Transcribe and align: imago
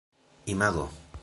imago 0.53 0.87